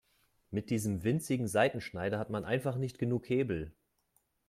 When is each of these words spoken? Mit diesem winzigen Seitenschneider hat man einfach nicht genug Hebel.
Mit 0.49 0.71
diesem 0.71 1.03
winzigen 1.03 1.47
Seitenschneider 1.47 2.17
hat 2.17 2.31
man 2.31 2.43
einfach 2.43 2.75
nicht 2.75 2.97
genug 2.97 3.29
Hebel. 3.29 3.71